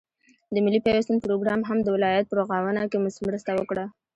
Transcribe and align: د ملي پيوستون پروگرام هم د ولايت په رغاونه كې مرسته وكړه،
د 0.53 0.55
ملي 0.65 0.79
پيوستون 0.85 1.17
پروگرام 1.25 1.61
هم 1.69 1.77
د 1.83 1.87
ولايت 1.95 2.25
په 2.27 2.35
رغاونه 2.39 2.81
كې 2.91 2.97
مرسته 3.27 3.51
وكړه، 3.55 3.85